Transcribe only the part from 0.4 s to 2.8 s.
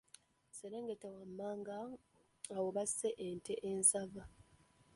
Serengeta wammanga awo